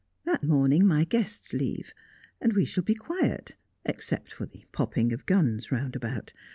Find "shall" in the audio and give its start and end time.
2.65-2.81